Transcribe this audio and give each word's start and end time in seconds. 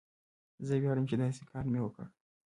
زه 0.67 0.73
ویاړم 0.81 1.05
چې 1.09 1.15
داسې 1.21 1.43
کار 1.51 1.65
مې 1.71 1.79
وکړ. 1.83 2.05